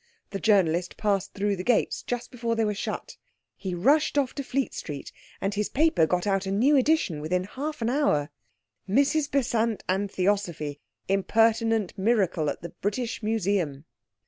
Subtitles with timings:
[0.31, 3.17] The journalist passed through the gates just before they were shut.
[3.55, 7.43] He rushed off to Fleet Street, and his paper got out a new edition within
[7.43, 8.31] half an hour.
[8.89, 13.85] MRS BESANT AND THEOSOPHY IMPERTINENT MIRACLE AT THE BRITISH MUSEUM.